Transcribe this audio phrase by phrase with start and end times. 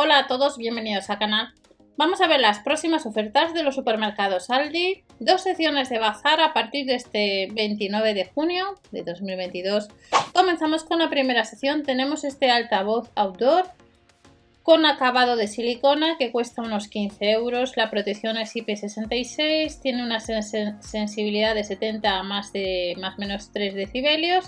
[0.00, 1.48] Hola a todos, bienvenidos al canal.
[1.96, 5.02] Vamos a ver las próximas ofertas de los supermercados Aldi.
[5.18, 9.88] Dos secciones de bazar a partir de este 29 de junio de 2022.
[10.32, 11.82] Comenzamos con la primera sección.
[11.82, 13.72] Tenemos este altavoz outdoor
[14.62, 17.76] con acabado de silicona que cuesta unos 15 euros.
[17.76, 23.74] La protección es IP66, tiene una sensibilidad de 70 a más de más menos 3
[23.74, 24.44] decibelios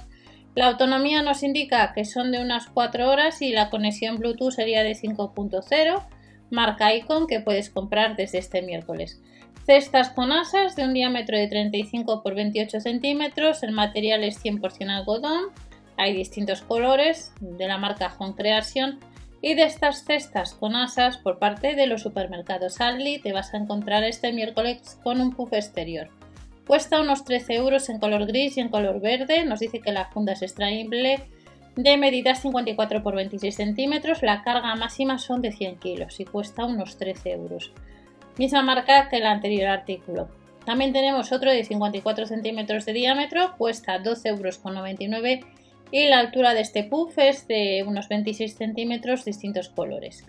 [0.55, 4.83] la autonomía nos indica que son de unas 4 horas y la conexión Bluetooth sería
[4.83, 6.07] de 5.0,
[6.51, 9.21] marca Icon que puedes comprar desde este miércoles.
[9.65, 14.91] Cestas con asas de un diámetro de 35 x 28 centímetros, el material es 100%
[14.91, 15.45] algodón,
[15.97, 18.99] hay distintos colores de la marca Home Creation
[19.43, 23.59] y de estas cestas con asas por parte de los supermercados Aldi te vas a
[23.59, 26.20] encontrar este miércoles con un puff exterior.
[26.71, 29.45] Cuesta unos 13 euros en color gris y en color verde.
[29.45, 31.27] Nos dice que la funda es extraíble
[31.75, 34.23] de medidas 54 x 26 centímetros.
[34.23, 37.73] La carga máxima son de 100 kilos y cuesta unos 13 euros.
[38.39, 40.29] Misma marca que el anterior artículo.
[40.65, 45.47] También tenemos otro de 54 centímetros de diámetro, cuesta 12,99 euros
[45.91, 50.25] y la altura de este puff es de unos 26 centímetros distintos colores.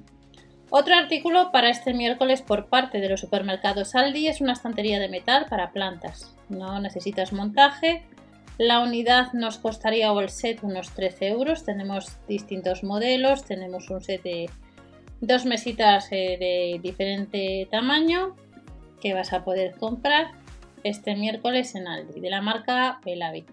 [0.73, 5.09] Otro artículo para este miércoles por parte de los supermercados Aldi es una estantería de
[5.09, 6.33] metal para plantas.
[6.47, 8.05] No necesitas montaje.
[8.57, 11.65] La unidad nos costaría o el set unos 13 euros.
[11.65, 13.43] Tenemos distintos modelos.
[13.43, 14.49] Tenemos un set de
[15.19, 18.37] dos mesitas eh, de diferente tamaño
[19.01, 20.31] que vas a poder comprar
[20.85, 23.43] este miércoles en Aldi de la marca Belavi.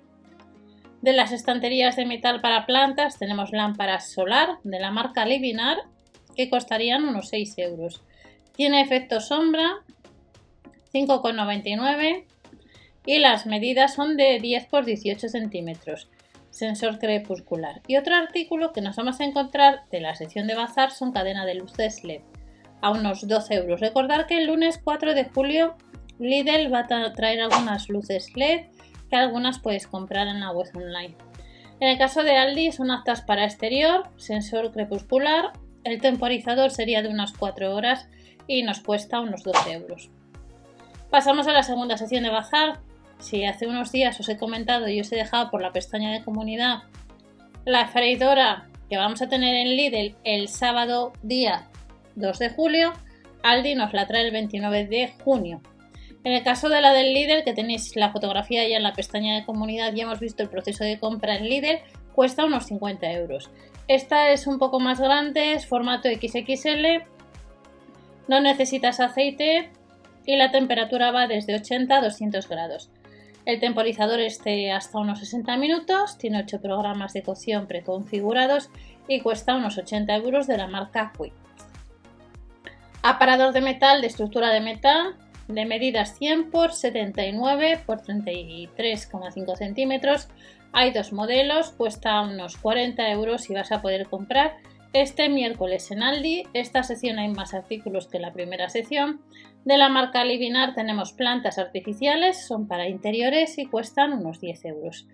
[1.02, 5.78] De las estanterías de metal para plantas tenemos lámparas solar de la marca Livinar
[6.38, 8.00] que costarían unos 6 euros.
[8.54, 9.78] Tiene efecto sombra,
[10.94, 12.26] 5,99
[13.04, 16.08] y las medidas son de 10 por 18 centímetros.
[16.50, 17.82] Sensor crepuscular.
[17.88, 21.44] Y otro artículo que nos vamos a encontrar de la sección de bazar son cadena
[21.44, 22.20] de luces LED
[22.82, 23.80] a unos 12 euros.
[23.80, 25.74] Recordar que el lunes 4 de julio
[26.20, 28.66] Lidl va a traer algunas luces LED
[29.10, 31.16] que algunas puedes comprar en la web online.
[31.80, 35.50] En el caso de Aldi son aptas para exterior, sensor crepuscular
[35.88, 38.08] el temporizador sería de unas 4 horas
[38.46, 40.10] y nos cuesta unos 12 euros.
[41.10, 42.80] Pasamos a la segunda sección de bazar.
[43.18, 46.22] Si hace unos días os he comentado y os he dejado por la pestaña de
[46.22, 46.84] comunidad
[47.68, 51.68] la freidora que vamos a tener en Lidl el sábado día
[52.16, 52.94] 2 de julio,
[53.42, 55.60] Aldi nos la trae el 29 de junio.
[56.24, 59.34] En el caso de la del Lidl, que tenéis la fotografía ya en la pestaña
[59.34, 61.80] de comunidad, ya hemos visto el proceso de compra en Lidl,
[62.18, 63.48] cuesta unos 50 euros.
[63.86, 67.04] Esta es un poco más grande, es formato XXL,
[68.26, 69.70] no necesitas aceite
[70.26, 72.90] y la temperatura va desde 80 a 200 grados.
[73.44, 78.68] El temporizador esté hasta unos 60 minutos, tiene 8 programas de cocción preconfigurados
[79.06, 81.34] y cuesta unos 80 euros de la marca Quick.
[83.04, 85.14] Aparador de metal de estructura de metal
[85.48, 90.28] de medidas 100 x 79 x 33,5 centímetros
[90.72, 94.56] hay dos modelos, cuesta unos 40 euros y vas a poder comprar
[94.92, 96.44] este miércoles en Aldi.
[96.52, 99.20] Esta sección hay más artículos que la primera sección.
[99.64, 105.06] De la marca Livinar tenemos plantas artificiales, son para interiores y cuestan unos 10 euros.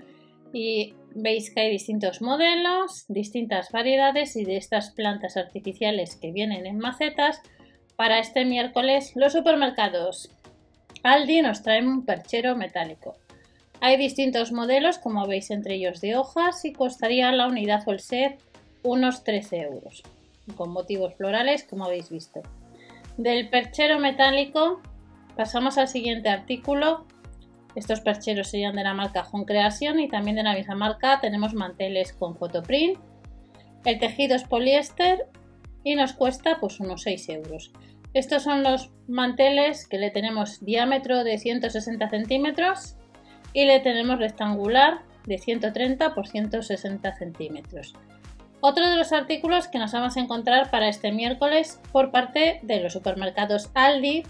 [0.52, 6.66] Y veis que hay distintos modelos, distintas variedades y de estas plantas artificiales que vienen
[6.66, 7.42] en macetas.
[7.96, 10.30] Para este miércoles los supermercados
[11.04, 13.14] Aldi nos traen un perchero metálico.
[13.80, 18.00] Hay distintos modelos, como veis, entre ellos de hojas y costaría la unidad o el
[18.00, 18.42] set
[18.82, 20.02] unos 13 euros,
[20.56, 22.40] con motivos florales, como habéis visto.
[23.18, 24.80] Del perchero metálico
[25.36, 27.06] pasamos al siguiente artículo.
[27.74, 29.44] Estos percheros serían de la marca Home
[29.98, 32.98] y también de la misma marca tenemos manteles con fotoprint.
[33.84, 35.26] El tejido es poliéster
[35.84, 37.70] y nos cuesta pues unos 6 euros.
[38.14, 42.96] Estos son los manteles que le tenemos diámetro de 160 centímetros
[43.52, 47.94] y le tenemos rectangular de 130 por 160 centímetros.
[48.60, 52.80] Otro de los artículos que nos vamos a encontrar para este miércoles por parte de
[52.80, 54.22] los supermercados Aldi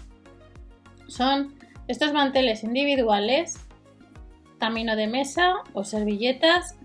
[1.07, 1.55] son
[1.87, 3.59] estos manteles individuales,
[4.59, 6.75] camino de mesa o servilletas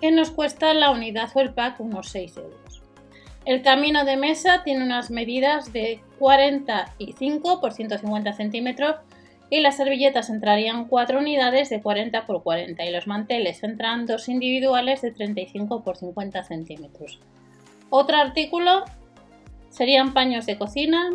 [0.00, 2.82] que nos cuesta la unidad o el pack unos 6 euros.
[3.46, 8.96] El camino de mesa tiene unas medidas de 45 por 150 centímetros
[9.50, 14.28] y las servilletas entrarían 4 unidades de 40 x 40 y los manteles entran dos
[14.28, 17.20] individuales de 35 x 50 centímetros.
[17.88, 18.82] Otro artículo
[19.68, 21.10] serían paños de cocina,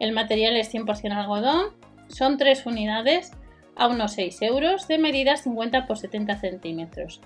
[0.00, 1.68] el material es 100% algodón,
[2.08, 3.32] son 3 unidades
[3.74, 7.22] a unos 6 euros de medidas 50 x 70 centímetros.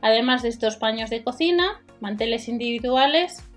[0.00, 3.47] Además de estos paños de cocina, manteles individuales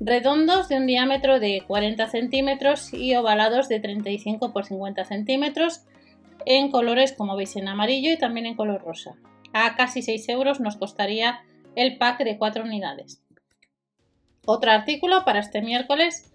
[0.00, 5.82] redondos de un diámetro de 40 centímetros y ovalados de 35 por 50 centímetros
[6.46, 9.14] en colores como veis en amarillo y también en color rosa.
[9.52, 11.40] A casi 6 euros nos costaría
[11.76, 13.22] el pack de 4 unidades.
[14.46, 16.32] Otro artículo para este miércoles,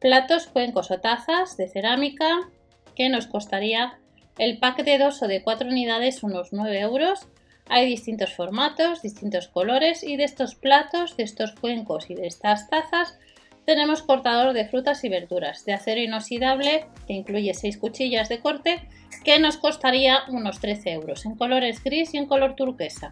[0.00, 2.50] platos, cuencos o tazas de cerámica
[2.96, 3.98] que nos costaría
[4.38, 7.28] el pack de 2 o de 4 unidades unos 9 euros.
[7.68, 12.68] Hay distintos formatos, distintos colores y de estos platos, de estos cuencos y de estas
[12.68, 13.18] tazas
[13.64, 18.88] tenemos cortador de frutas y verduras de acero inoxidable que incluye 6 cuchillas de corte
[19.24, 23.10] que nos costaría unos 13 euros en colores gris y en color turquesa.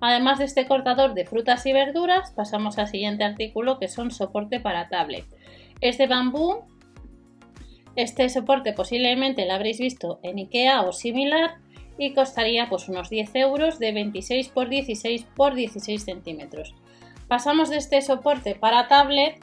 [0.00, 4.60] Además de este cortador de frutas y verduras, pasamos al siguiente artículo que son soporte
[4.60, 5.24] para tablet.
[5.80, 6.64] Es de bambú.
[7.96, 11.56] Este soporte posiblemente lo habréis visto en Ikea o similar
[11.98, 16.74] y costaría pues unos 10 euros de 26 por 16 por 16 centímetros.
[17.28, 19.42] Pasamos de este soporte para tablet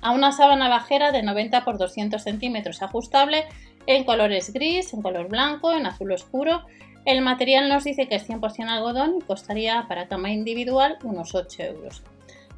[0.00, 3.44] a una sábana bajera de 90 por 200 centímetros ajustable
[3.86, 6.62] en colores gris, en color blanco, en azul oscuro.
[7.04, 11.62] El material nos dice que es 100% algodón y costaría para cama individual unos 8
[11.62, 12.02] euros.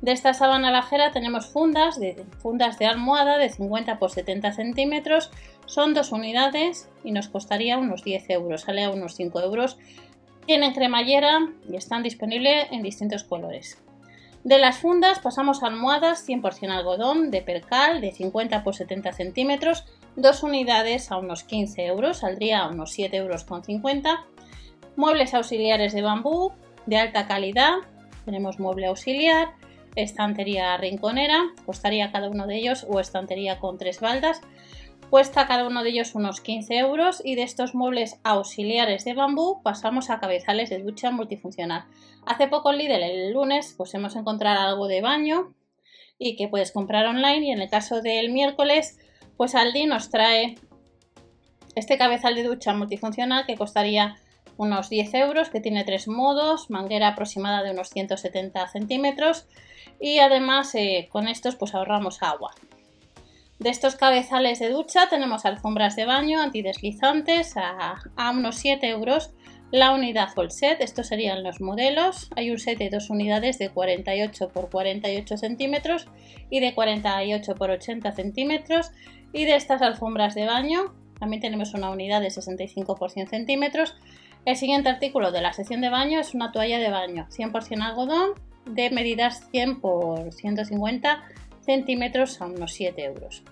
[0.01, 5.31] De esta sábana bajera tenemos fundas de, fundas de almohada de 50 por 70 centímetros.
[5.69, 9.77] Son dos unidades y nos costaría unos 10 euros, sale a unos 5 euros.
[10.47, 13.79] Tienen cremallera y están disponibles en distintos colores.
[14.45, 19.85] De las fundas pasamos a almohadas 100% algodón de percal de 50 por 70 centímetros,
[20.17, 24.25] dos unidades a unos 15 euros, saldría a unos 7 euros con 50.
[24.97, 26.53] Muebles auxiliares de bambú
[26.87, 27.75] de alta calidad,
[28.25, 29.51] tenemos mueble auxiliar,
[29.97, 34.41] estantería rinconera, costaría cada uno de ellos o estantería con tres baldas,
[35.11, 39.63] Cuesta cada uno de ellos unos 15 euros y de estos muebles auxiliares de bambú
[39.63, 41.87] pasamos a cabezales de ducha multifuncional.
[42.27, 45.55] Hace poco en Lidl, el lunes, pues hemos encontrado algo de baño
[46.19, 48.99] y que puedes comprar online y en el caso del miércoles,
[49.39, 50.57] pues Aldi nos trae
[51.75, 54.17] este cabezal de ducha multifuncional que costaría
[54.59, 59.47] unos 10 euros, que tiene tres modos, manguera aproximada de unos 170 centímetros
[59.99, 62.51] y además eh, con estos pues ahorramos agua.
[63.59, 69.33] De estos cabezales de ducha tenemos alfombras de baño antideslizantes a, unos 7 euros
[69.73, 70.81] la unidad full set.
[70.81, 72.31] Estos serían los modelos.
[72.37, 76.07] Hay un set de dos unidades de 48 por 48 centímetros
[76.51, 78.93] y de 48 por 80 centímetros.
[79.33, 83.97] Y de estas alfombras de baño también tenemos una unidad de 65 por 100 centímetros.
[84.45, 88.31] El siguiente artículo de la sección de baño es una toalla de baño 100% algodón
[88.67, 91.25] de medidas 100 por 150
[91.69, 93.43] centímetros a unos 7 euros.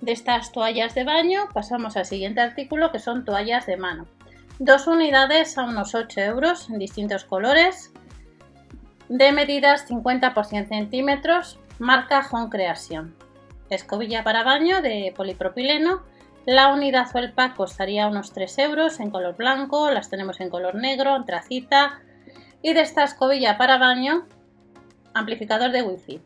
[0.00, 4.08] De estas toallas de baño pasamos al siguiente artículo que son toallas de mano.
[4.58, 7.92] Dos unidades a unos 8 euros en distintos colores,
[9.08, 13.14] de medidas 50 por 100 centímetros, marca Home Creation.
[13.70, 16.02] Escobilla para baño de polipropileno.
[16.46, 20.50] La unidad o el pack costaría unos 3 euros en color blanco, las tenemos en
[20.50, 22.00] color negro, tracita.
[22.60, 24.26] Y de esta escobilla para baño,
[25.14, 26.20] amplificador de wifi.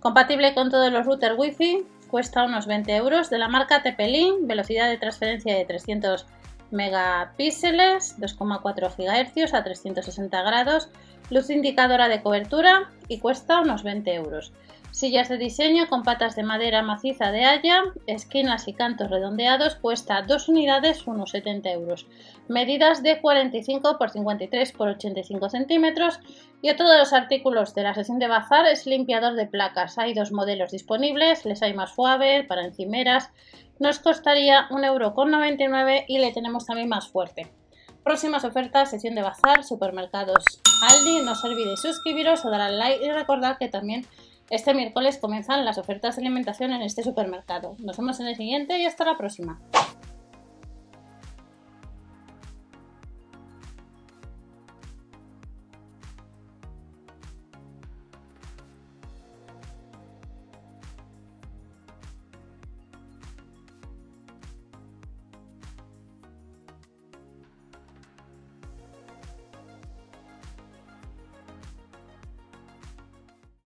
[0.00, 3.30] Compatible con todos los routers Wi-Fi, cuesta unos 20 euros.
[3.30, 6.26] De la marca Tepelin, velocidad de transferencia de 300
[6.70, 10.88] megapíxeles, 2,4 GHz a 360 grados,
[11.30, 14.52] luz indicadora de cobertura y cuesta unos 20 euros.
[14.96, 20.22] Sillas de diseño con patas de madera maciza de haya, esquinas y cantos redondeados, cuesta
[20.22, 22.06] 2 unidades, unos 70 euros.
[22.48, 26.18] Medidas de 45 por 53 por 85 centímetros.
[26.62, 29.98] Y a todos los artículos de la sesión de bazar es limpiador de placas.
[29.98, 33.28] Hay dos modelos disponibles, les hay más suave, para encimeras.
[33.78, 37.52] Nos costaría 1,99€ y le tenemos también más fuerte.
[38.02, 40.42] Próximas ofertas, sesión de bazar, supermercados
[40.80, 41.22] Aldi.
[41.22, 44.06] No os olvidéis suscribiros o dar al like y recordad que también
[44.50, 47.76] este miércoles comienzan las ofertas de alimentación en este supermercado.
[47.78, 49.60] Nos vemos en el siguiente y hasta la próxima.